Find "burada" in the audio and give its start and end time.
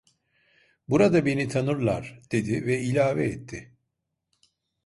0.89-1.25